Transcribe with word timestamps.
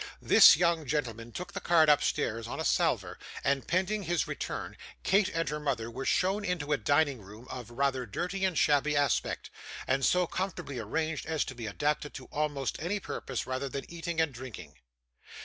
This 0.19 0.57
young 0.57 0.87
gentleman 0.87 1.31
took 1.31 1.53
the 1.53 1.59
card 1.61 1.87
upstairs 1.87 2.47
on 2.47 2.59
a 2.59 2.65
salver, 2.65 3.19
and 3.43 3.67
pending 3.67 4.01
his 4.01 4.27
return, 4.27 4.75
Kate 5.03 5.29
and 5.31 5.47
her 5.49 5.59
mother 5.59 5.91
were 5.91 6.07
shown 6.07 6.43
into 6.43 6.73
a 6.73 6.77
dining 6.77 7.21
room 7.21 7.47
of 7.51 7.69
rather 7.69 8.07
dirty 8.07 8.43
and 8.43 8.57
shabby 8.57 8.97
aspect, 8.97 9.51
and 9.85 10.03
so 10.03 10.25
comfortably 10.25 10.79
arranged 10.79 11.27
as 11.27 11.45
to 11.45 11.53
be 11.53 11.67
adapted 11.67 12.15
to 12.15 12.25
almost 12.31 12.81
any 12.81 12.99
purpose 12.99 13.45
rather 13.45 13.69
than 13.69 13.85
eating 13.93 14.19
and 14.19 14.33
drinking. 14.33 14.77